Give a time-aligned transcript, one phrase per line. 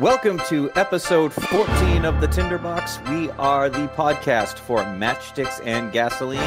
[0.00, 3.00] Welcome to episode 14 of the Tinderbox.
[3.10, 6.38] We are the podcast for Matchsticks and Gasoline,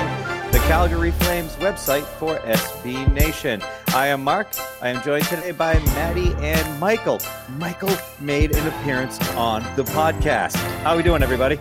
[0.53, 3.61] the Calgary Flames website for SB Nation.
[3.89, 4.47] I am Mark.
[4.81, 7.19] I am joined today by Maddie and Michael.
[7.57, 10.55] Michael made an appearance on the podcast.
[10.83, 11.59] How are we doing, everybody?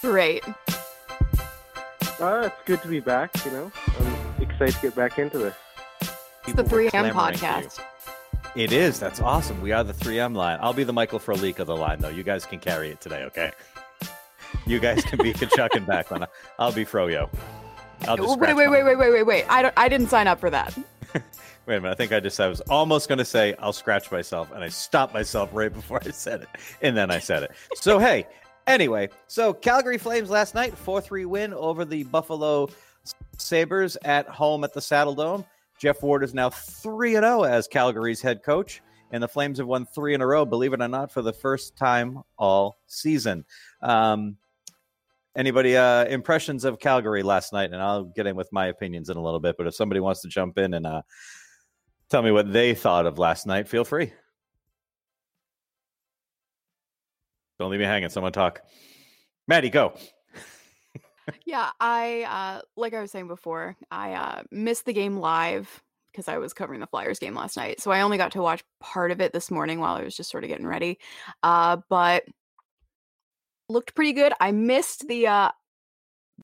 [0.00, 0.42] Great.
[2.18, 3.30] Uh, it's good to be back.
[3.44, 5.54] You know, I'm excited to get back into this.
[6.00, 7.78] It's the People were 3M podcast.
[7.78, 7.84] you.
[8.56, 8.98] It is.
[8.98, 9.60] That's awesome.
[9.60, 10.58] We are the 3M line.
[10.60, 12.08] I'll be the Michael Frolik of the line, though.
[12.08, 13.52] You guys can carry it today, okay?
[14.66, 16.26] You guys can be Tkachuk and Backlund.
[16.58, 17.28] I'll be Froyo.
[18.02, 19.44] I'll just wait, wait, wait, wait, wait, wait, wait.
[19.48, 19.74] I don't.
[19.76, 20.76] I didn't sign up for that.
[21.66, 21.92] Wait a minute.
[21.92, 24.68] I think I just I was almost going to say I'll scratch myself, and I
[24.68, 26.48] stopped myself right before I said it,
[26.80, 27.50] and then I said it.
[27.74, 28.26] So hey,
[28.66, 32.70] anyway, so Calgary Flames last night, four three win over the Buffalo
[33.36, 35.44] Sabres at home at the Saddledome.
[35.78, 39.66] Geoff Ward is now three and zero as Calgary's head coach, and the Flames have
[39.66, 40.44] won three in a row.
[40.44, 43.44] Believe it or not, for the first time all season.
[43.80, 44.36] Um,
[45.36, 49.16] anybody uh impressions of calgary last night and i'll get in with my opinions in
[49.16, 51.00] a little bit but if somebody wants to jump in and uh
[52.10, 54.12] tell me what they thought of last night feel free
[57.58, 58.62] don't leave me hanging someone talk
[59.46, 59.94] maddie go
[61.44, 66.28] Yeah, I uh like I was saying before, I uh missed the game live because
[66.28, 67.80] I was covering the Flyers game last night.
[67.80, 70.30] So I only got to watch part of it this morning while I was just
[70.30, 70.98] sort of getting ready.
[71.42, 72.24] Uh but
[73.68, 74.32] looked pretty good.
[74.40, 75.50] I missed the uh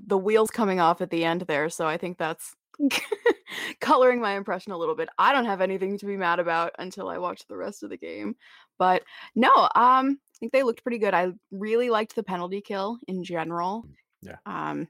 [0.07, 2.55] the wheels coming off at the end there, so I think that's
[3.81, 5.09] coloring my impression a little bit.
[5.19, 7.97] I don't have anything to be mad about until I watch the rest of the
[7.97, 8.37] game.
[8.79, 11.15] But no, um I think they looked pretty good.
[11.15, 13.87] I really liked the penalty kill in general.
[14.25, 14.37] Yeah.
[14.47, 14.89] Um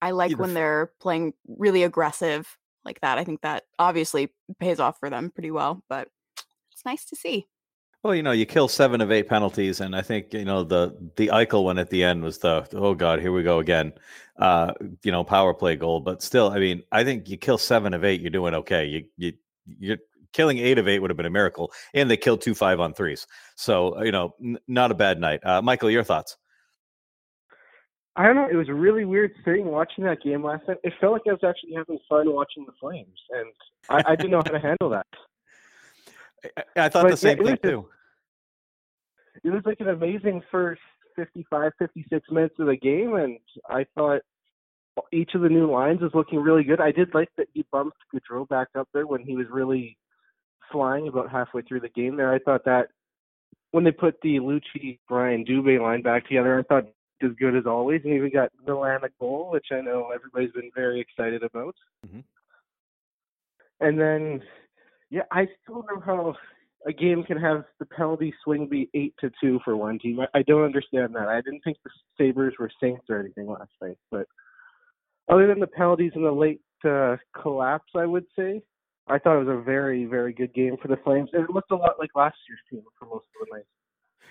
[0.00, 2.48] I like the when they're playing really aggressive
[2.84, 3.18] like that.
[3.18, 6.08] I think that obviously pays off for them pretty well, but
[6.72, 7.46] it's nice to see.
[8.04, 10.96] well you know you kill seven of eight penalties and i think you know the
[11.16, 13.92] the eichel one at the end was the oh god here we go again
[14.38, 14.72] uh
[15.02, 18.04] you know power play goal but still i mean i think you kill seven of
[18.04, 19.32] eight you're doing okay you you
[19.80, 19.98] you're
[20.32, 22.94] killing eight of eight would have been a miracle and they killed two five on
[22.94, 23.26] threes
[23.56, 26.36] so you know n- not a bad night uh michael your thoughts
[28.18, 28.48] I don't know.
[28.50, 30.78] It was a really weird sitting watching that game last night.
[30.82, 33.46] It felt like I was actually having fun watching the Flames, and
[33.88, 35.06] I, I didn't know how to handle that.
[36.56, 37.86] I, I thought But, the same thing too.
[39.44, 40.80] It was like an amazing first
[41.14, 43.38] 55, 56 minutes of the game, and
[43.70, 44.22] I thought
[45.12, 46.80] each of the new lines was looking really good.
[46.80, 49.96] I did like that he bumped Gaudreau back up there when he was really
[50.72, 52.16] flying about halfway through the game.
[52.16, 52.88] There, I thought that
[53.70, 56.88] when they put the Lucic Ryan Dubé line back together, I thought
[57.22, 60.70] as good as always, and even got Milan a goal, which I know everybody's been
[60.74, 61.74] very excited about.
[62.06, 62.24] Mhm.
[63.80, 64.42] And then,
[65.10, 66.36] yeah, I still don't know how
[66.86, 70.20] a game can have the penalty swing be eight to two for one team.
[70.20, 71.28] I, I don't understand that.
[71.28, 74.26] I didn't think the Sabres were saints or anything last night, but
[75.28, 78.62] other than the penalties and the late uh, collapse, I would say
[79.08, 81.30] I thought it was a very, very good game for the Flames.
[81.32, 83.66] And it looked a lot like last year's team for most of the night.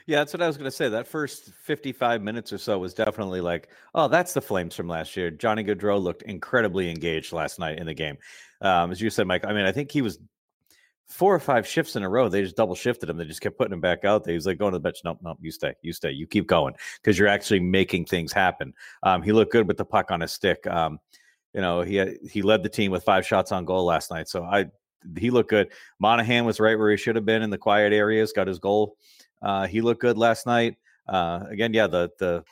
[0.06, 0.90] Yeah, that's what I was going to say.
[0.90, 5.18] That first 55 minutes or so was definitely like, oh, that's the Flames from last
[5.18, 5.32] year.
[5.32, 8.18] Johnny Gaudreau looked incredibly engaged last night in the game.
[8.62, 10.20] Um, as you said, Mike, I mean, I think he was
[11.08, 12.30] four or five shifts in a row.
[12.30, 13.18] They just double shifted him.
[13.18, 14.28] They just kept putting him back out.
[14.28, 15.00] He was like going to the bench.
[15.04, 18.74] Nope, nope, you stay, you stay, you keep going because you're actually making things happen.
[19.04, 20.66] Um, he looked good with the puck on his stick.
[20.68, 21.00] Um,
[21.54, 24.28] you know, he he led the team with five shots on goal last night.
[24.28, 24.66] So I
[25.18, 25.72] he looked good.
[26.00, 28.34] Monahan was right where he should have been in the quiet areas.
[28.34, 28.98] Got his goal.
[29.42, 30.76] Uh, he looked good last night.
[31.08, 32.44] Uh, again, yeah, the the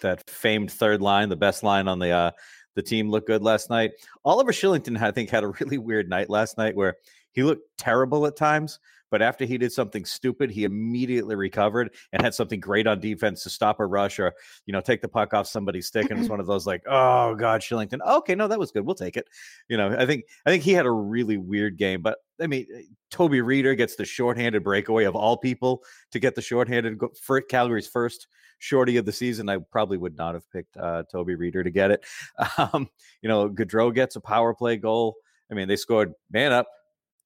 [0.00, 2.30] that famed third line, the best line on the uh,
[2.74, 3.92] the team, looked good last night.
[4.24, 6.96] Oliver Kylington, I think, had a really weird night last night where
[7.32, 8.78] he looked terrible at times,
[9.10, 13.42] but after he did something stupid, he immediately recovered and had something great on defense
[13.42, 14.34] to stop a rush or
[14.66, 16.10] you know take the puck off somebody's stick.
[16.10, 18.00] And it was one of those like, oh god, Kylington.
[18.06, 18.84] Okay, no, that was good.
[18.86, 19.28] We'll take it.
[19.68, 22.66] You know, I think I think he had a really weird game, but I mean,
[23.10, 27.86] Toby Rieder gets the shorthanded breakaway of all people to get the shorthanded for Calgary's
[27.86, 28.28] first
[28.58, 29.48] shorty of the season.
[29.48, 32.04] I probably would not have picked uh, Toby Rieder to get it.
[32.58, 32.88] Um,
[33.22, 35.16] you know, Gaudreau gets a power play goal.
[35.50, 36.66] I mean, they scored man up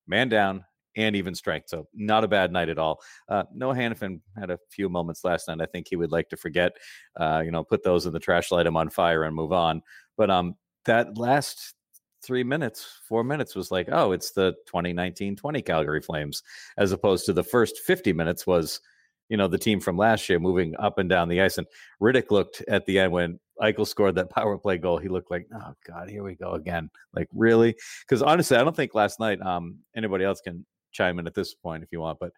[0.07, 0.65] man down,
[0.97, 1.69] and even strength.
[1.69, 3.01] So not a bad night at all.
[3.29, 5.61] Uh, Noah Hanifin had a few moments last night.
[5.61, 6.73] I think he would like to forget,
[7.17, 9.83] uh, you know, put those in the trash, light them on fire, and move on.
[10.17, 11.75] But um, that last
[12.23, 16.43] three minutes, four minutes was like, oh, it's the 2019-20 Calgary Flames,
[16.79, 18.81] as opposed to the first 50 minutes was,
[19.29, 21.59] you know, the team from last year moving up and down the ice.
[21.59, 21.67] And
[22.01, 24.99] Rittich looked at the end when Eichel scored that power play goal.
[24.99, 26.91] He looked like, oh God, here we go again.
[27.15, 27.77] Like really?
[28.07, 30.65] Because honestly, I don't think last night um anybody else can
[30.95, 32.33] chime in at this point if you want, but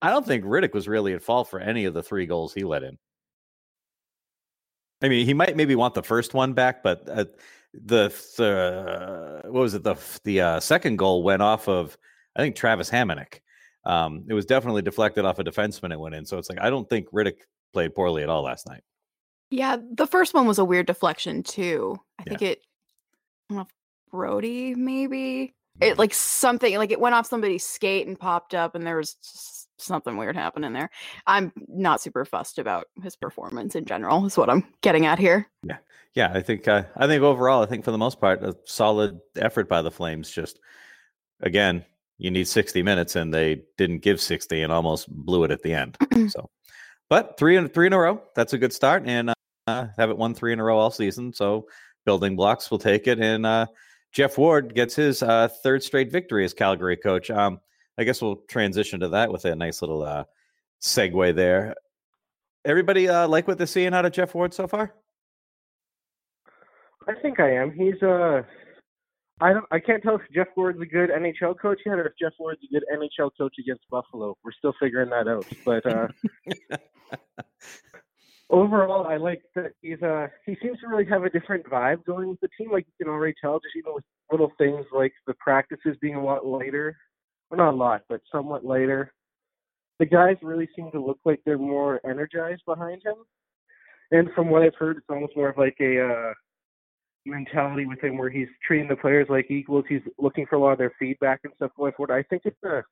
[0.00, 2.64] I don't think Rittich was really at fault for any of the three goals he
[2.64, 2.98] let in.
[5.02, 7.26] I mean, he might maybe want the first one back, but uh,
[7.74, 8.08] the
[8.38, 11.98] the what was it the the uh, second goal went off of
[12.34, 13.40] I think Travis Hamonic.
[13.84, 15.92] Um, it was definitely deflected off a defenseman.
[15.92, 17.40] It went in, so it's like I don't think Rittich
[17.72, 18.82] played poorly at all last night.
[19.50, 21.96] Yeah, the first one was a weird deflection too.
[22.18, 22.62] I think it,
[23.50, 23.68] I don't know
[24.10, 28.86] Brodie maybe it like something like it went off somebody's skate and popped up, and
[28.86, 29.16] there was
[29.78, 30.90] something weird happening there.
[31.26, 34.24] I'm not super fussed about his performance in general.
[34.26, 35.48] Is what I'm getting at here.
[35.62, 35.78] Yeah,
[36.14, 36.32] yeah.
[36.34, 39.68] I think uh, I think overall, I think for the most part, a solid effort
[39.68, 40.30] by the Flames.
[40.30, 40.58] Just
[41.40, 41.84] again,
[42.18, 45.74] you need 60 minutes, and they didn't give 60, and almost blew it at the
[45.74, 45.96] end.
[46.30, 46.50] so,
[47.08, 48.22] but three in three in a row.
[48.34, 49.32] That's a good start, and
[49.66, 51.32] uh, haven't won three in a row all season.
[51.32, 51.66] So
[52.04, 53.66] building blocks will take it, and uh,
[54.12, 57.30] Geoff Ward gets his uh, third straight victory as Calgary coach.
[57.30, 57.60] Um,
[57.98, 60.24] I guess we'll transition to that with a nice little uh,
[60.82, 61.74] segue there.
[62.64, 64.94] Everybody uh, like what they're seeing out of Geoff Ward so far?
[67.08, 67.72] I think I am.
[67.72, 68.42] He's uh
[69.40, 72.14] I don't I can't tell if Geoff Ward's a good NHL coach yet or if
[72.18, 74.36] Geoff Ward's a good NHL coach against Buffalo.
[74.44, 75.46] We're still figuring that out.
[75.64, 76.08] But uh
[78.50, 82.28] overall I like that he's uh he seems to really have a different vibe going
[82.28, 82.70] with the team.
[82.72, 86.24] Like you can already tell just even with little things like the practices being a
[86.24, 86.96] lot later.
[87.50, 89.12] Well not a lot, but somewhat later
[89.98, 93.14] the guys really seem to look like they're more energized behind him.
[94.10, 96.32] And from what I've heard, it's almost more of like a uh,
[97.24, 99.84] mentality with him where he's treating the players like equals.
[99.88, 102.14] He's looking for a lot of their feedback and stuff going forward.
[102.14, 102.84] I think it's a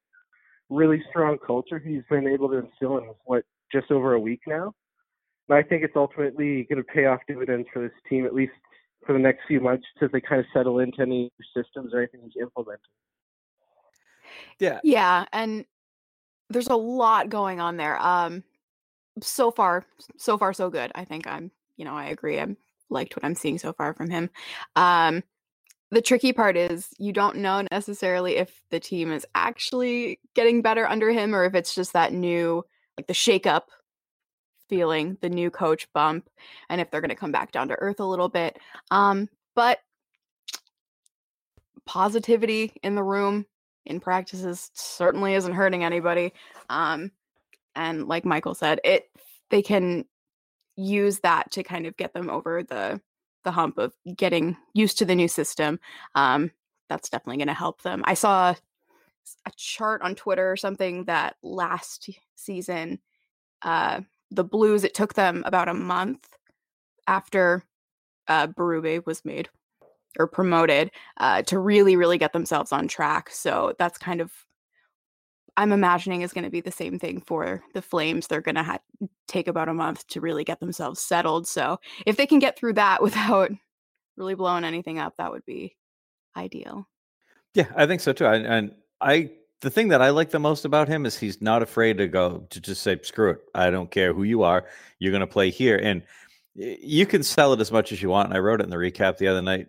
[0.70, 4.72] really strong culture he's been able to instill in what just over a week now.
[5.48, 8.52] And I think it's ultimately going to pay off dividends for this team, at least
[9.06, 12.20] for the next few months, as they kind of settle into any systems or anything
[12.24, 12.80] he's implementing.
[14.58, 14.80] Yeah.
[14.82, 15.64] Yeah, and
[16.50, 18.00] there's a lot going on there.
[18.00, 18.42] Um,
[19.22, 19.84] so far,
[20.16, 20.90] so far, so good.
[20.94, 22.38] I think I'm, you know, I agree.
[22.38, 22.56] I'm
[22.90, 24.30] liked what I'm seeing so far from him.
[24.76, 25.22] Um,
[25.90, 30.88] the tricky part is you don't know necessarily if the team is actually getting better
[30.88, 32.64] under him or if it's just that new,
[32.96, 33.68] like the shake up
[34.68, 36.28] feeling, the new coach bump,
[36.68, 38.58] and if they're going to come back down to earth a little bit.
[38.90, 39.78] Um, but
[41.86, 43.46] positivity in the room
[43.86, 46.32] in practices certainly isn't hurting anybody.
[46.68, 47.10] Um,
[47.74, 49.04] and like Michael said, it
[49.50, 50.04] they can
[50.76, 53.00] use that to kind of get them over the
[53.44, 55.78] the hump of getting used to the new system.
[56.14, 56.50] Um,
[56.88, 58.02] that's definitely going to help them.
[58.06, 58.54] I saw
[59.46, 63.00] a chart on Twitter or something that last season,
[63.62, 64.00] uh,
[64.34, 66.26] the Blues, it took them about a month
[67.06, 67.64] after
[68.28, 69.48] uh, Berube was made
[70.18, 73.30] or promoted uh, to really, really get themselves on track.
[73.30, 74.30] So that's kind of
[75.56, 78.26] I'm imagining is going to be the same thing for the Flames.
[78.26, 78.80] They're going to ha-
[79.28, 81.46] take about a month to really get themselves settled.
[81.46, 83.50] So if they can get through that without
[84.16, 85.76] really blowing anything up, that would be
[86.36, 86.88] ideal.
[87.54, 88.26] Yeah, I think so too.
[88.26, 89.30] I, and I,
[89.60, 92.46] the thing that I like the most about him is he's not afraid to go
[92.50, 94.66] to just say, "Screw it, I don't care who you are.
[94.98, 96.02] You're going to play here." And
[96.54, 98.28] you can sell it as much as you want.
[98.28, 99.68] And I wrote it in the recap the other night.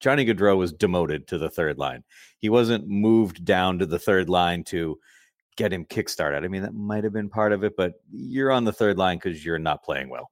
[0.00, 2.04] Johnny Gaudreau was demoted to the third line.
[2.38, 4.98] He wasn't moved down to the third line to
[5.56, 6.44] get him kickstarted.
[6.44, 9.18] I mean, that might have been part of it, but you're on the third line
[9.18, 10.30] because you're not playing well.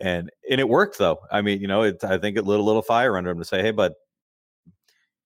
[0.00, 1.20] And and it worked though.
[1.30, 3.44] I mean, you know, it, I think it lit a little fire under him to
[3.44, 3.94] say, hey, but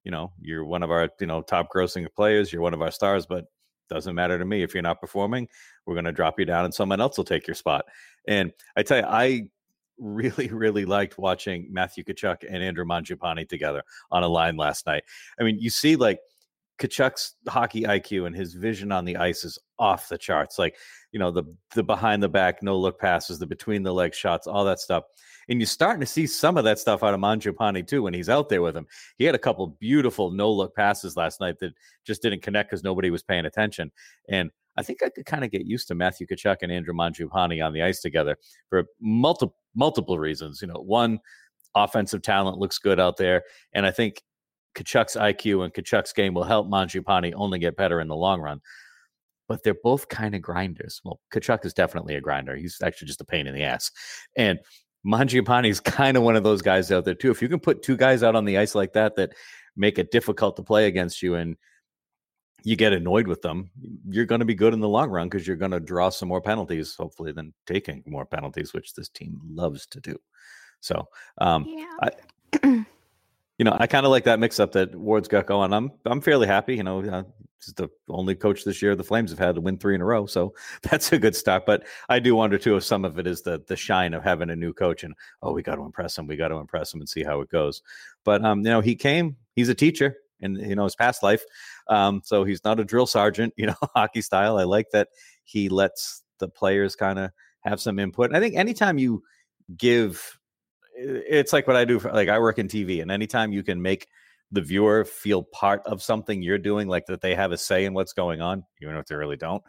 [0.08, 2.90] you know, you're one of our, you know, top grossing players, you're one of our
[2.90, 3.44] stars, but
[3.90, 5.46] doesn't matter to me if you're not performing.
[5.84, 7.84] We're going to drop you down, and someone else will take your spot.
[8.26, 9.48] And I tell you, I
[9.98, 15.04] really, really liked watching Matthew Tkachuk and Andrew Mangiapane together on a line last night.
[15.38, 16.20] I mean, you see, like
[16.78, 20.58] Tkachuk's hockey IQ and his vision on the ice is off the charts.
[20.58, 20.76] Like,
[21.12, 21.44] you know, the
[21.74, 25.04] the behind the back, no look passes, the between the leg shots, all that stuff.
[25.48, 28.28] And you're starting to see some of that stuff out of Mangiapane too when he's
[28.28, 28.86] out there with him.
[29.16, 31.72] He had a couple beautiful no look passes last night that
[32.06, 33.90] just didn't connect because nobody was paying attention.
[34.28, 37.64] And I think I could kind of get used to Matthew Tkachuk and Andrew Mangiapane
[37.64, 38.36] on the ice together
[38.68, 40.62] for multiple multiple reasons.
[40.62, 41.18] You know, one,
[41.74, 43.42] offensive talent looks good out there,
[43.72, 44.22] and I think
[44.74, 48.60] Tkachuk's IQ and Tkachuk's game will help Mangiapane only get better in the long run.
[49.48, 51.00] But they're both kind of grinders.
[51.04, 52.54] Well, Kachuk is definitely a grinder.
[52.54, 53.90] He's actually just a pain in the ass.
[54.36, 54.58] And
[55.06, 57.30] Mangiapane is kind of one of those guys out there too.
[57.30, 59.32] If you can put two guys out on the ice like that that
[59.76, 61.56] make it difficult to play against you and
[62.64, 63.70] you get annoyed with them,
[64.08, 66.28] you're going to be good in the long run because you're going to draw some
[66.28, 70.16] more penalties, hopefully, than taking more penalties, which this team loves to do.
[70.80, 71.08] So,
[71.38, 72.10] um, Yeah.
[72.62, 72.86] I,
[73.58, 75.72] you know, I kind of like that mix up that Ward's got going.
[75.72, 76.76] I'm I'm fairly happy.
[76.76, 77.24] You know, uh,
[77.58, 80.04] he's the only coach this year the Flames have had to win three in a
[80.04, 81.66] row, so that's a good start.
[81.66, 84.50] But I do wonder too if some of it is the the shine of having
[84.50, 87.00] a new coach and oh, we got to impress him, we got to impress him
[87.00, 87.82] and see how it goes.
[88.24, 89.36] But um, you know, he came.
[89.54, 91.42] He's a teacher in you know his past life,
[91.88, 93.54] um, so he's not a drill sergeant.
[93.58, 94.56] You know, hockey style.
[94.58, 95.08] I like that
[95.42, 98.26] he lets the players kind of have some input.
[98.26, 99.22] And I think anytime you
[99.76, 100.37] give
[100.98, 103.80] it's like what I do for like I work in TV and anytime you can
[103.80, 104.08] make
[104.50, 107.94] the viewer feel part of something you're doing, like that they have a say in
[107.94, 109.62] what's going on, even if they really don't,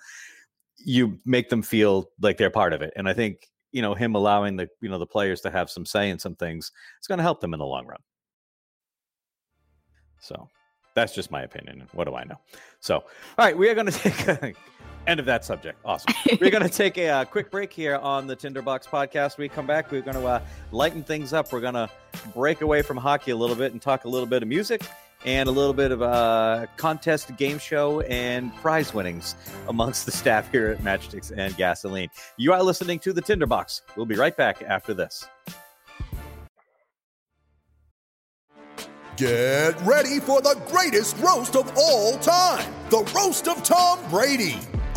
[0.78, 2.94] you make them feel like they're part of it.
[2.96, 5.86] And I think, you know, him allowing the, you know, the players to have some
[5.86, 8.00] say in some things, it's going to help them in the long run.
[10.22, 10.48] So
[10.96, 11.88] that's just my opinion.
[11.92, 12.40] What do I know?
[12.80, 13.04] So, all
[13.38, 14.54] right, we are going to take a
[15.08, 15.79] end of that subject.
[15.86, 16.13] Awesome.
[16.41, 19.38] we're going to take a uh, quick break here on the Tinderbox podcast.
[19.38, 20.41] We come back, we're going to uh,
[20.72, 21.51] lighten things up.
[21.51, 21.89] We're going to
[22.34, 24.84] break away from hockey a little bit and talk a little bit of music
[25.25, 29.36] and a little bit of a uh, contest game show and prize winnings
[29.68, 32.10] amongst the staff here at Matchsticks and Gasoline.
[32.38, 33.82] You are listening to the Tinderbox.
[33.96, 35.27] We'll be right back after this.
[39.18, 44.58] Get ready for the greatest roast of all time the Roast of Tom Brady,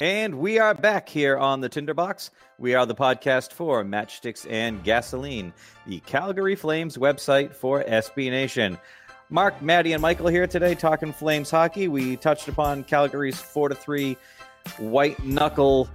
[0.00, 2.30] And we are back here on the Tinderbox.
[2.56, 5.52] We are the podcast for Matchsticks and Gasoline,
[5.88, 8.78] the Calgary Flames website for SB Nation.
[9.28, 11.88] Mark, Maddie, and Michael here today talking Flames hockey.
[11.88, 14.16] We touched upon Calgary's 4 to 3
[14.78, 15.88] white knuckle,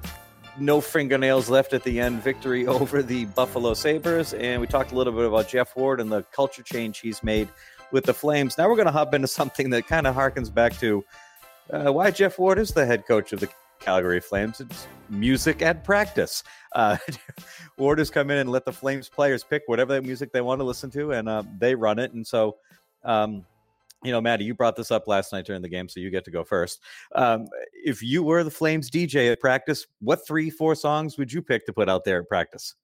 [0.59, 4.33] no fingernails left at the end victory over the Buffalo Sabres.
[4.33, 7.47] And we talked a little bit about Geoff Ward and the culture change he's made
[7.93, 8.57] with the Flames.
[8.57, 11.05] Now we're going to hop into something that kind of harkens back to
[11.69, 13.47] uh, why Geoff Ward is the head coach of the
[13.83, 14.61] Calgary Flames.
[14.61, 16.43] It's music at practice.
[16.73, 16.97] Uh,
[17.77, 20.89] orders come in and let the Flames players pick whatever music they want to listen
[20.91, 22.13] to, and uh, they run it.
[22.13, 22.57] And so,
[23.03, 23.45] um,
[24.03, 26.25] you know, Maddie, you brought this up last night during the game, so you get
[26.25, 26.81] to go first.
[27.15, 31.41] Um, if you were the Flames DJ at practice, what three, four songs would you
[31.41, 32.75] pick to put out there at practice?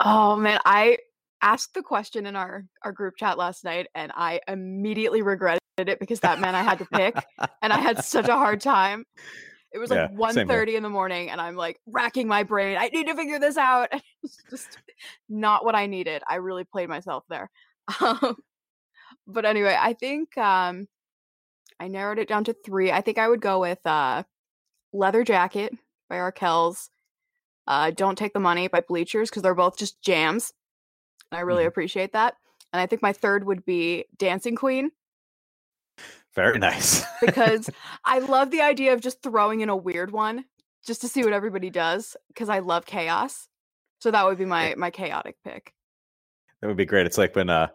[0.00, 0.98] Oh man, I
[1.42, 6.00] asked the question in our our group chat last night, and I immediately regretted it
[6.00, 7.14] because that meant I had to pick,
[7.62, 9.04] and I had such a hard time.
[9.72, 10.08] It was like Yeah.
[10.08, 12.78] 1.30 in the morning, and I'm like racking my brain.
[12.78, 13.90] I need to figure this out.
[14.22, 14.78] It's just
[15.28, 16.22] not what I needed.
[16.28, 17.50] I really played myself there.
[18.00, 18.36] Um,
[19.26, 20.88] but anyway, I think um,
[21.80, 22.92] I narrowed it down to three.
[22.92, 24.24] I think I would go with uh,
[24.92, 25.72] Leather Jacket
[26.08, 26.90] by Arkells,
[27.66, 30.52] uh, Don't Take the Money by Bleachers, because they're both just jams.
[31.32, 31.68] And I really Mhm.
[31.68, 32.34] appreciate that.
[32.72, 34.90] And I think my third would be Dancing Queen
[36.36, 37.02] Very nice.
[37.20, 37.68] because
[38.04, 40.44] I love the idea of just throwing in a weird one
[40.86, 43.48] just to see what everybody does because I love chaos.
[44.00, 45.72] So that would be my my chaotic pick.
[46.60, 47.06] That would be great.
[47.06, 47.68] It's like when uh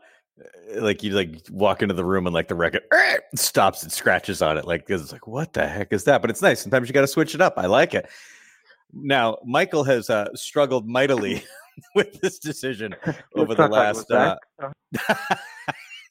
[0.75, 2.83] like you like walk into the room and like the record
[3.35, 4.65] stops and scratches on it.
[4.65, 6.21] Like 'cause it's like, what the heck is that?
[6.21, 6.61] But it's nice.
[6.61, 7.55] Sometimes you gotta switch it up.
[7.57, 8.07] I like it.
[8.93, 11.43] Now, Michael has uh struggled mightily
[11.95, 12.95] with this decision
[13.35, 14.11] over the not talk about last
[15.09, 15.37] uh,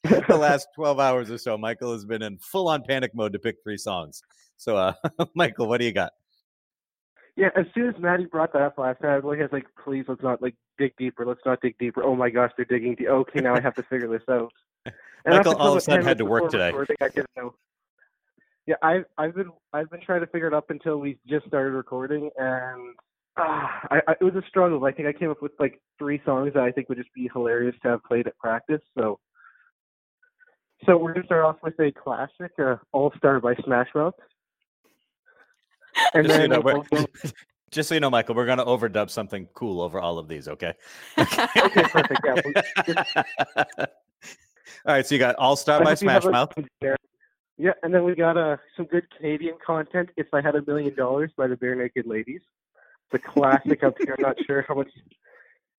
[0.28, 1.59] the last 12 hours or so.
[1.59, 4.23] Michael has been in full on panic mode to pick three songs.
[4.57, 4.92] So uh
[5.35, 6.12] Michael, what do you got?
[7.37, 10.23] Yeah, as soon as Maddie brought that up last night, I was like, please, let's
[10.23, 11.25] not like dig deeper.
[11.25, 12.02] Let's not dig deeper.
[12.02, 13.09] Oh my gosh, they're digging deep.
[13.09, 14.52] Okay, now I have to figure this out.
[15.26, 16.73] And Michael all of a sudden had to work today.
[17.02, 17.54] I didn't know.
[18.66, 21.73] Yeah, I've I've been I've been trying to figure it up until we just started
[21.73, 22.95] recording, and
[23.37, 24.85] ah, I, I, it was a struggle.
[24.85, 27.28] I think I came up with like three songs that I think would just be
[27.33, 28.80] hilarious to have played at practice.
[28.97, 29.19] So,
[30.87, 34.15] so we're gonna start off with a classic, uh, "All Star" by Smash Mouth.
[36.15, 36.85] And Just so you know, go-
[37.71, 40.75] just so you know, Michael, we're gonna overdub something cool over all of these, okay?
[41.19, 42.21] okay, perfect.
[42.25, 43.05] Yeah,
[44.87, 46.53] All right, so you got All Star by Smash a- Mouth.
[47.59, 50.09] Yeah, and then we got uh, some good Canadian content.
[50.17, 52.41] If I had a million dollars by the Barenaked Ladies.
[53.13, 54.15] the classic up here.
[54.17, 54.89] I'm not sure how much.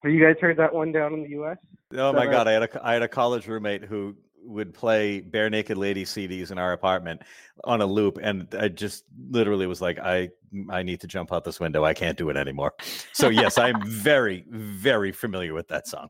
[0.04, 1.58] Have you guys heard that one down in the U.S.?
[1.96, 5.76] Oh my god, I had a I had a college roommate who would play Barenaked
[5.76, 7.22] lady CDs in our apartment
[7.64, 10.30] on a loop, and I just literally was like, I
[10.70, 11.84] I need to jump out this window.
[11.86, 12.74] I can't do it anymore.
[13.14, 16.10] So yes, I'm very very familiar with that song.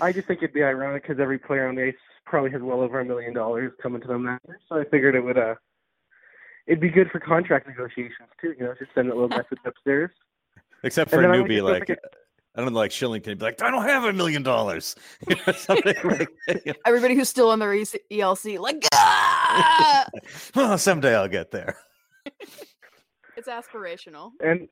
[0.00, 2.80] I just think it'd be ironic because every player on the ice probably has well
[2.80, 4.58] over a million dollars coming to them that year.
[4.68, 5.54] So I figured it would uh,
[6.66, 8.54] it'd be good for contract negotiations too.
[8.58, 10.10] You know, just send a little message upstairs.
[10.82, 11.98] Except for would newbie, like like
[12.56, 14.96] I don't know, like Kylington, be like, I don't have a million dollars.
[15.28, 16.76] You know, something like that.
[16.86, 20.06] Everybody who's still on their E- ELC, like, ah!
[20.56, 21.76] oh, someday I'll get there.
[23.36, 24.30] it's aspirational.
[24.42, 24.68] And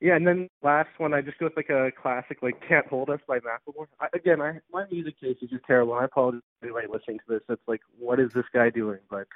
[0.00, 3.10] yeah, and then last one, I just go with like a classic, like "Can't Hold
[3.10, 3.86] Us" by Macklemore.
[4.00, 5.94] I, again, I my music taste is just terrible.
[5.94, 7.40] and I apologize to anybody listening to this.
[7.48, 8.98] It's like, what is this guy doing?
[9.10, 9.26] But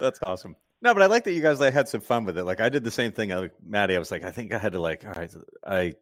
[0.00, 0.56] That's awesome.
[0.82, 2.44] No, but I like that you guys like had some fun with it.
[2.44, 3.32] Like I did the same thing.
[3.32, 5.32] I, Maddie, I was like, I think I had to like, all right,
[5.66, 5.94] I,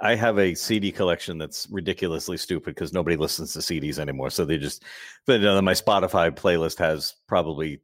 [0.00, 4.30] I have a CD collection that's ridiculously stupid because nobody listens to CDs anymore.
[4.30, 4.84] So they just,
[5.26, 7.80] but uh, my Spotify playlist has probably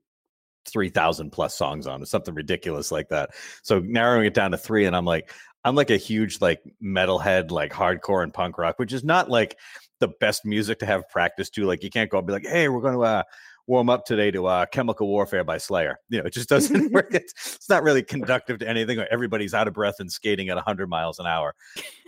[0.66, 3.30] three thousand plus songs on it, something ridiculous like that.
[3.62, 5.32] So narrowing it down to three, and I'm like,
[5.64, 9.56] I'm like a huge like metalhead, like hardcore and punk rock, which is not like
[10.00, 11.64] the best music to have practice to.
[11.64, 13.22] Like you can't go and be like, hey, we're going to uh,
[13.70, 16.00] warm up today to uh, Chemical Warfare by Slayer.
[16.08, 17.14] You know, it just doesn't work.
[17.14, 18.98] It's, it's not really conductive to anything.
[18.98, 21.54] Or everybody's out of breath and skating at 100 miles an hour.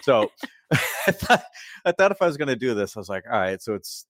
[0.02, 0.30] So
[0.72, 1.44] I, thought,
[1.84, 3.74] I thought if I was going to do this, I was like, all right, so
[3.74, 4.06] it's.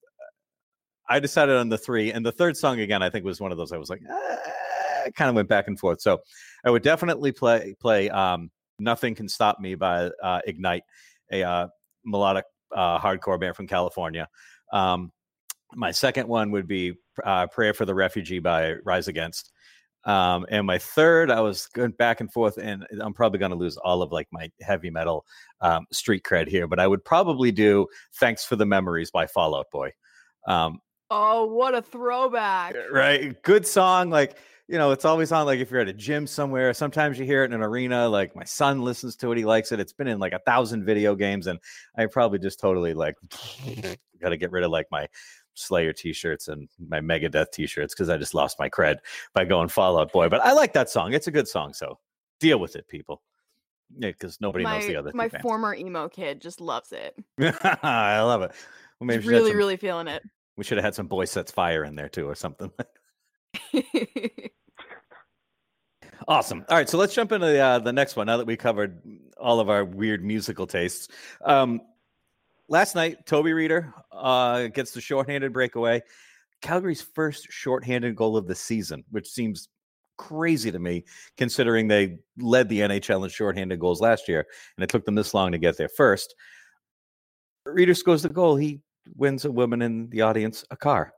[1.09, 3.03] I decided on the three, and the third song again.
[3.03, 3.73] I think was one of those.
[3.73, 4.37] I was like, ah,
[5.15, 6.01] kind of went back and forth.
[6.01, 6.21] So
[6.65, 10.85] I would definitely play play um, "Nothing Can Stop Me" by uh, Ignite,
[11.31, 11.67] a uh,
[12.05, 12.45] melodic
[12.75, 14.29] uh, hardcore band from California.
[14.73, 15.11] Um,
[15.75, 19.53] my second one would be uh, "Prayer for the Refugee" by Rise Against.
[20.05, 23.57] Um, and my third, I was going back and forth, and I'm probably going to
[23.57, 25.25] lose all of like my heavy metal
[25.61, 27.87] um, street cred here, but I would probably do
[28.19, 29.93] "Thanks for the Memories" by Fall Out Boy.
[30.47, 30.81] Um,
[31.15, 32.75] Oh, what a throwback.
[32.91, 34.09] right, good song.
[34.09, 35.45] Like you know, it's always on.
[35.45, 38.09] Like if you're at a gym somewhere, sometimes you hear it in an arena.
[38.09, 39.81] Like my son listens to it, he likes it.
[39.81, 41.59] It's been in like a thousand video games, and
[41.99, 43.17] I probably just totally like
[44.23, 45.07] got to get rid of like my
[45.55, 48.97] Slayer t-shirts and my Megadeth t-shirts because I just lost my cred
[49.35, 50.29] by going Fall Out Boy.
[50.29, 51.13] But I like that song.
[51.13, 51.75] It's a good song.
[51.75, 51.99] So
[52.41, 53.23] deal with it, people.
[53.99, 55.11] Yeah, because nobody knows the other.
[55.15, 55.43] my bands.
[55.43, 57.15] former emo kid just loves it.
[57.83, 58.53] I love it.
[58.99, 60.23] Well, maybe we should have really, some- really feeling it.
[60.57, 62.71] we should have had some Boysetsfire in there too, or something.
[66.29, 66.65] Awesome.
[66.69, 68.27] All right, so let's jump into the, uh, the next one.
[68.27, 69.03] Now that we covered
[69.39, 71.09] all of our weird musical tastes,
[71.45, 71.81] um,
[72.73, 76.03] last night Toby Rieder uh, gets the shorthanded breakaway.
[76.63, 79.69] Calgary's first shorthanded goal of the season, which seems
[80.17, 81.05] crazy to me,
[81.37, 85.35] considering they led the NHL in shorthanded goals last year, and it took them this
[85.35, 86.35] long to get there first.
[87.69, 88.57] Rieder scores the goal.
[88.57, 88.81] He
[89.17, 91.13] wins a woman in the audience a car.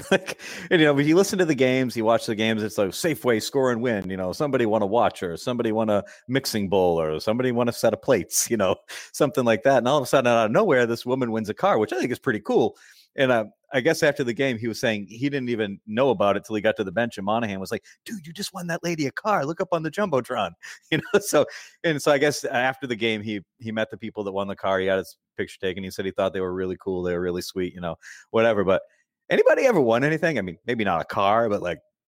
[0.10, 2.90] like you know, when you listen to the games, you watch the games, it's like
[2.90, 4.10] Safeway score and win.
[4.10, 7.68] You know, somebody won a watch or somebody won a mixing bowl or somebody won
[7.68, 8.76] a set of plates, you know,
[9.12, 9.78] something like that.
[9.78, 11.98] And all of a sudden, out of nowhere, this woman wins a car, which I
[11.98, 12.76] think is pretty cool.
[13.16, 16.36] And uh, I guess after the game, he was saying he didn't even know about
[16.36, 18.66] it till he got to the bench, and Monahan was like, "Dude, you just won
[18.68, 19.44] that lady a car.
[19.44, 20.52] Look up on the jumbotron."
[20.90, 21.46] You know, so
[21.84, 24.56] and so I guess after the game, he he met the people that won the
[24.56, 24.80] car.
[24.80, 25.84] He had his picture taken.
[25.84, 27.02] He said he thought they were really cool.
[27.02, 27.74] They were really sweet.
[27.74, 27.96] You know,
[28.30, 28.64] whatever.
[28.64, 28.82] But
[29.30, 30.38] anybody ever won anything?
[30.38, 31.78] I mean, maybe not a car, but like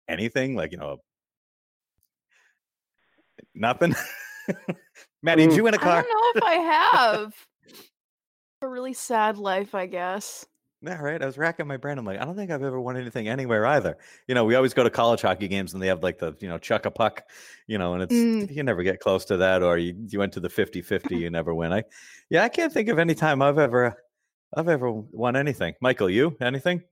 [0.08, 0.98] anything, like you know,
[3.54, 3.94] nothing.
[5.22, 5.98] Maddie, did you win a car?
[5.98, 6.54] I don't know if I
[6.96, 7.34] have.
[8.62, 10.46] a really sad life, I guess.
[10.82, 11.22] Yeah, right.
[11.22, 11.98] I was racking my brain.
[11.98, 13.98] I'm like, I don't think I've ever won anything anywhere either.
[14.28, 16.48] You know, we always go to college hockey games and they have like the, you
[16.48, 17.22] know, chuck a puck,
[17.66, 18.50] you know, and it's, Mm.
[18.50, 19.62] you never get close to that.
[19.62, 21.70] Or you, you went to the 50 50, you never win.
[21.70, 21.82] I,
[22.30, 23.94] yeah, I can't think of any time I've ever,
[24.56, 25.74] I've ever won anything.
[25.82, 26.82] Michael, you anything?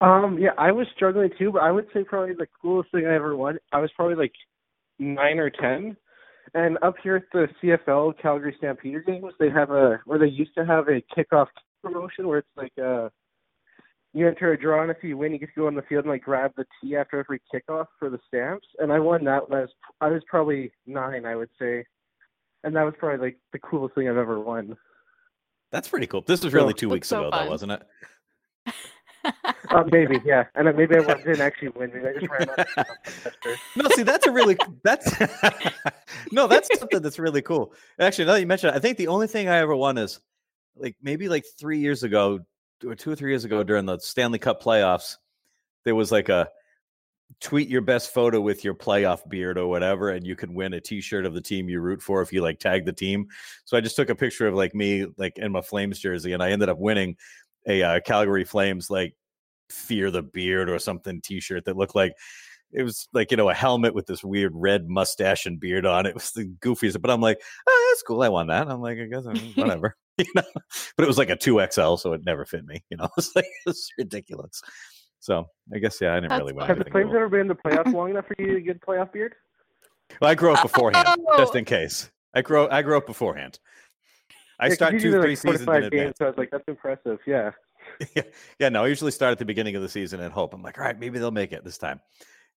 [0.00, 3.14] Um, yeah, I was struggling too, but I would say probably the coolest thing I
[3.14, 3.58] ever won.
[3.72, 4.32] I was probably like
[4.98, 5.96] nine or ten,
[6.54, 10.54] and up here at the CFL Calgary Stampeder games, they have a or they used
[10.56, 11.46] to have a kickoff
[11.82, 13.08] promotion where it's like uh
[14.12, 16.04] you enter a draw, and if you win, you get to go on the field
[16.04, 18.66] and like grab the tee after every kickoff for the stamps.
[18.78, 19.70] And I won that when I was
[20.02, 21.86] I was probably nine, I would say,
[22.64, 24.76] and that was probably like the coolest thing I've ever won.
[25.70, 26.22] That's pretty cool.
[26.22, 27.82] This was really two Looks weeks so ago, though, wasn't it?
[29.70, 31.90] Uh, maybe, yeah, and then maybe I didn't actually win.
[31.92, 32.58] Maybe I just ran out.
[32.76, 32.86] Of.
[33.76, 35.20] No, see, that's a really that's
[36.32, 37.72] no, that's something that's really cool.
[37.98, 40.20] Actually, now that you mentioned, it, I think the only thing I ever won is
[40.76, 42.40] like maybe like three years ago
[42.84, 45.16] or two or three years ago during the Stanley Cup playoffs,
[45.84, 46.48] there was like a
[47.40, 50.80] tweet your best photo with your playoff beard or whatever, and you can win a
[50.80, 53.26] T-shirt of the team you root for if you like tag the team.
[53.64, 56.42] So I just took a picture of like me, like in my Flames jersey, and
[56.42, 57.16] I ended up winning
[57.66, 59.14] a uh, Calgary Flames like
[59.70, 62.14] fear the beard or something T-shirt that looked like
[62.72, 66.06] it was like you know a helmet with this weird red mustache and beard on
[66.06, 66.14] it.
[66.14, 68.22] Was the goofiest, but I'm like, oh, that's cool.
[68.22, 68.68] I want that.
[68.68, 69.24] I'm like, I guess
[69.54, 70.42] whatever, you know.
[70.96, 72.84] But it was like a two XL, so it never fit me.
[72.90, 74.62] You know, it's like it's ridiculous.
[75.20, 77.48] So I guess yeah, I didn't That's really want Have the Flames ever been in
[77.48, 79.34] the playoffs long enough for you to get a playoff beard?
[80.20, 81.58] Well, I grew up beforehand, just Oh!
[81.58, 82.10] in case.
[82.34, 83.58] I grow I grew up beforehand.
[84.58, 85.90] I Yeah, 'cause start two, three like, seasons in advance.
[85.90, 87.18] games, so I was like, that's impressive.
[87.26, 87.50] Yeah.
[88.16, 88.22] yeah,
[88.58, 90.54] yeah, no, I usually start at the beginning of the season and hope.
[90.54, 92.00] I'm like, all right, maybe they'll make it this time.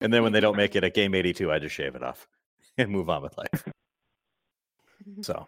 [0.01, 2.27] And then when they don't make it at game 82, I just shave it off
[2.77, 3.63] and move on with life.
[5.21, 5.47] So, all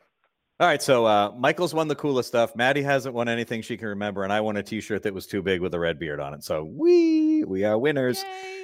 [0.67, 0.81] right.
[0.81, 2.55] So, uh, Michael's won the coolest stuff.
[2.55, 4.23] Maddie hasn't won anything she can remember.
[4.23, 6.33] And I won a t shirt that was too big with a red beard on
[6.33, 6.43] it.
[6.43, 8.23] So, we, we are winners.
[8.23, 8.60] Yay.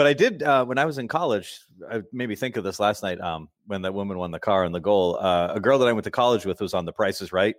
[0.00, 1.60] But I did uh, when I was in college.
[1.92, 3.20] I made me think of this last night.
[3.20, 5.92] Um, when that woman won the car and the goal, uh, a girl that I
[5.92, 7.54] went to college with was on The Price is Right,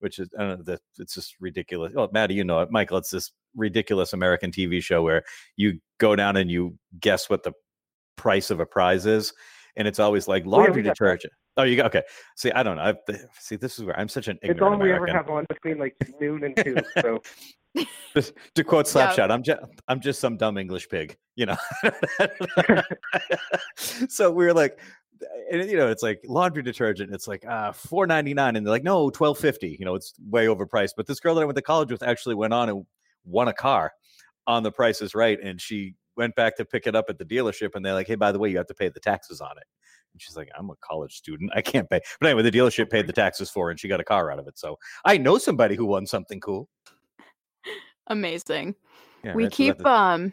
[0.00, 0.64] which is I don't know.
[0.64, 1.92] The, it's just ridiculous.
[1.96, 2.98] Oh, Maddie, you know it, Michael.
[2.98, 5.22] It's this ridiculous American TV show where
[5.54, 7.52] you go down and you guess what the
[8.16, 9.32] price of a prize is,
[9.76, 11.32] and it's always like Oh, laundry detergent.
[11.56, 12.02] Oh, you got okay.
[12.34, 12.92] See, I don't know.
[13.08, 15.78] I, see, this is where I'm such an It's all we ever have on between
[15.78, 16.76] like noon and two.
[17.00, 17.22] So
[18.14, 19.12] Just to quote Yeah.
[19.12, 21.56] Slapshot, I'm just I'm just some dumb English pig, you know.
[24.08, 24.78] so we are like,
[25.50, 27.12] and you know, it's like laundry detergent.
[27.12, 29.76] It's like uh, four ninety nine, and they're like, no, twelve fifty.
[29.78, 30.92] You know, it's way overpriced.
[30.96, 32.86] But this girl that I went to college with actually went on and
[33.24, 33.92] won a car
[34.46, 37.24] on the Price is Right, and she went back to pick it up at the
[37.24, 39.56] dealership, and they're like, hey, by the way, you have to pay the taxes on
[39.56, 39.64] it.
[40.14, 41.50] And she's like, I'm a college student.
[41.54, 42.00] I can't pay.
[42.20, 44.38] But anyway, the dealership paid the taxes for her and she got a car out
[44.38, 44.56] of it.
[44.56, 46.68] So I know somebody who won something cool.
[48.08, 48.74] Amazing.
[49.22, 50.32] Yeah, we right, so we have keep to- um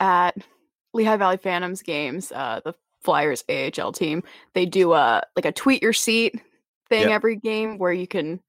[0.00, 0.36] at
[0.94, 4.22] Lehigh Valley Phantoms games, uh the Flyers AHL team,
[4.54, 6.40] they do a like a tweet your seat
[6.88, 7.14] thing Yeah.
[7.14, 8.40] every game where you can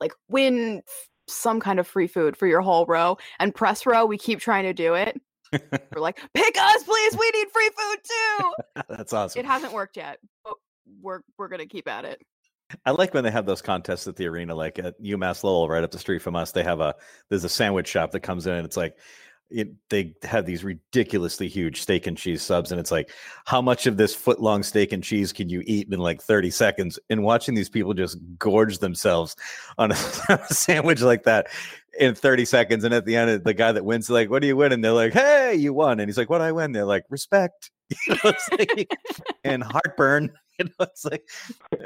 [0.00, 0.82] like win
[1.26, 3.18] some kind of free food for your whole row.
[3.38, 5.20] And press row, we keep trying to do it.
[5.52, 7.16] We're like, pick us, please.
[7.18, 8.82] We need free food too.
[8.88, 9.40] That's awesome.
[9.40, 10.54] It hasn't worked yet, but
[11.02, 12.20] we're we're gonna keep at it.
[12.84, 15.84] I like when they have those contests at the arena, like at UMass Lowell, right
[15.84, 16.52] up the street from us.
[16.52, 16.94] They have a
[17.28, 18.96] there's a sandwich shop that comes in, and it's like
[19.50, 23.10] it, they have these ridiculously huge steak and cheese subs, and it's like
[23.46, 26.50] how much of this foot long steak and cheese can you eat in like 30
[26.50, 26.98] seconds?
[27.08, 29.34] And watching these people just gorge themselves
[29.78, 29.96] on a,
[30.50, 31.46] sandwich like that
[31.98, 34.56] in 30 seconds, and at the end, the guy that wins, like, "What do you
[34.56, 36.84] win?" And they're like, "Hey, you won!" And he's like, "What do I win?" They're
[36.84, 37.70] like, "Respect."
[38.06, 38.90] You know, like,
[39.44, 40.30] and heartburn.
[40.58, 41.28] You know, it's like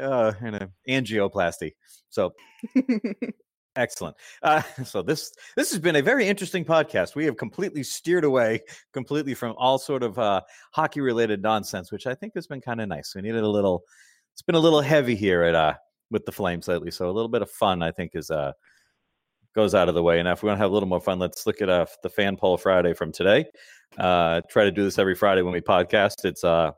[0.01, 1.73] uh, and a angioplasty.
[2.11, 2.33] So
[3.77, 4.17] excellent.
[4.43, 7.15] Uh, so this this has been a very interesting podcast.
[7.15, 8.61] We have completely steered away
[8.93, 12.81] completely from all sort of uh, hockey related nonsense, which I think has been kind
[12.81, 13.15] of nice.
[13.15, 13.83] We needed a little.
[14.35, 15.75] It's been a little heavy here at uh
[16.11, 18.53] with the Flames lately, so a little bit of fun I think is uh
[19.55, 20.19] goes out of the way.
[20.19, 22.09] And if we want to have a little more fun, let's look at uh, the
[22.09, 23.45] fan poll Friday from today.
[23.99, 26.25] Uh, try to do this every Friday when we podcast.
[26.25, 26.73] It's uh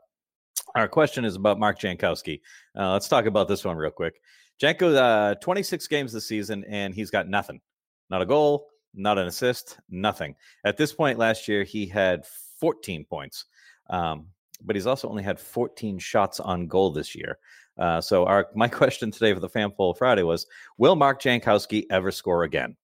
[0.73, 2.41] our question is about Mark Jankowski.
[2.77, 4.19] Uh, let's talk about this one real quick.
[4.59, 7.61] Janko, uh, 26 games this season, and he's got nothing.
[8.09, 10.35] Not a goal, not an assist, nothing.
[10.63, 12.25] At this point last year, he had
[12.59, 13.45] 14 points,
[13.89, 14.27] um,
[14.63, 17.37] but he's also only had 14 shots on goal this year.
[17.77, 20.45] Uh, so, our my question today for the fan poll Friday was:
[20.77, 22.77] Will Mark Jankowski ever score again?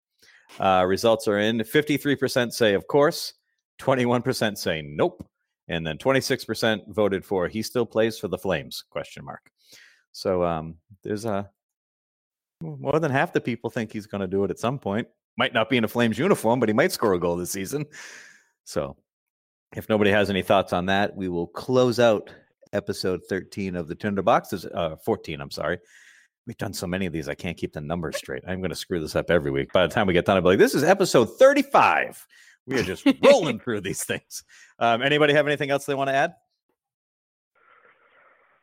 [0.60, 1.60] Uh, results are in.
[1.60, 3.34] 53% say, of course.
[3.80, 5.26] 21% say, nope
[5.71, 8.84] and then 26% voted for he still plays for the flames?
[8.89, 9.49] question mark.
[10.12, 11.49] So um there's a
[12.62, 15.07] more than half the people think he's going to do it at some point.
[15.38, 17.86] Might not be in a flames uniform but he might score a goal this season.
[18.65, 18.97] So
[19.75, 22.29] if nobody has any thoughts on that we will close out
[22.73, 25.79] episode 13 of the tinder boxes uh 14 i'm sorry.
[26.47, 28.43] We've done so many of these i can't keep the numbers straight.
[28.45, 29.71] I'm going to screw this up every week.
[29.71, 32.27] By the time we get done i'll be like this is episode 35
[32.67, 34.43] we are just rolling through these things
[34.80, 36.34] um, anybody have anything else they want to add?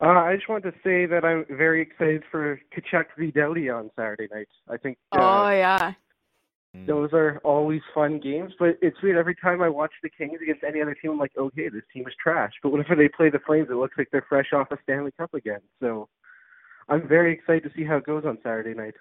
[0.00, 3.90] uh, I just want to say that I'm very excited for Tkachuk v Doughty on
[3.96, 4.48] Saturday night.
[4.68, 5.92] I think uh, oh yeah.
[6.86, 9.18] those are always fun games, but it's weird.
[9.18, 12.06] Every time I watch the Kings against any other team, I'm like, okay, this team
[12.06, 12.52] is trash.
[12.62, 15.34] But whenever they play the Flames, it looks like they're fresh off a Stanley Cup
[15.34, 15.60] again.
[15.80, 16.08] So
[16.88, 18.94] I'm very excited to see how it goes on Saturday night.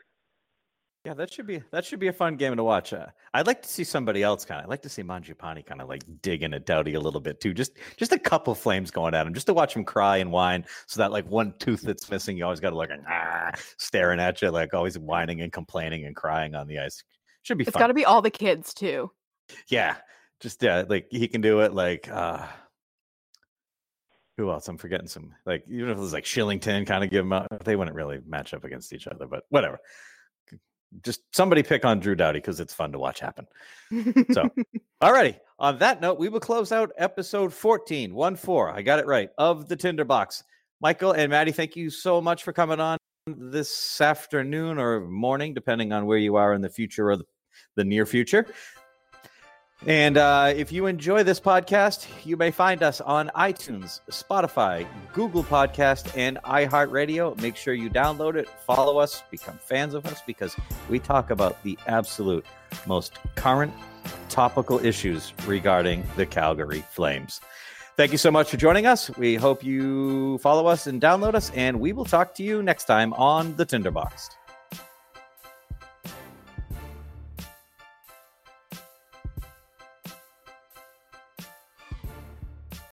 [1.08, 2.92] Yeah, that should be that should be a fun game to watch.
[2.92, 4.66] Uh, I'd like to see somebody else kind of.
[4.66, 7.54] I'd like to see Mangiapane kind of like digging at Doughty a little bit too.
[7.54, 10.66] Just just a couple flames going at him, just to watch him cry and whine.
[10.86, 14.20] So that like one tooth that's missing, you always got to look like ah, staring
[14.20, 17.02] at you, like always whining and complaining and crying on the ice.
[17.44, 19.10] Should be It's got to be all the kids too.
[19.70, 19.96] Yeah.
[20.42, 21.74] Just yeah, like he can do it.
[21.74, 22.46] Like uh
[24.36, 24.68] who else?
[24.68, 25.34] I'm forgetting some.
[25.46, 27.48] Like even if it was like Kylington, kind of give them out.
[27.64, 29.80] They wouldn't really match up against each other, but whatever.
[31.04, 33.48] Just somebody pick on Drew Doughty because it's fun to watch happen.
[34.32, 34.50] So,
[35.02, 35.38] alrighty.
[35.60, 38.72] On that note, we will close out episode 14, 1 4.
[38.72, 40.44] I got it right of the Tinderbox.
[40.82, 45.92] Michael and Maddie, thank you so much for coming on this afternoon or morning, depending
[45.92, 47.26] on where you are in the future or the,
[47.76, 48.46] the near future.
[49.86, 55.44] And uh, if you enjoy this podcast, you may find us on iTunes, Spotify, Google
[55.44, 57.40] Podcast, and iHeartRadio.
[57.42, 60.56] Make sure you download it, follow us, become fans of us because
[60.90, 62.46] we talk about the absolute
[62.88, 63.74] most current
[64.30, 67.40] topical issues regarding the Calgary Flames.
[67.98, 69.10] Thank you so much for joining us.
[69.18, 72.86] We hope you follow us and download us, and we will talk to you next
[72.86, 74.30] time on the Tinderbox.